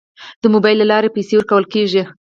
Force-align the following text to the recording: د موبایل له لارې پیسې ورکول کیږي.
د 0.41 0.43
موبایل 0.53 0.77
له 0.81 0.85
لارې 0.91 1.13
پیسې 1.15 1.33
ورکول 1.35 1.65
کیږي. 1.73 2.03